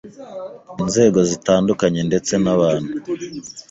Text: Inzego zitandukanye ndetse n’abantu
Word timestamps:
Inzego 0.81 1.19
zitandukanye 1.29 2.01
ndetse 2.09 2.33
n’abantu 2.43 2.91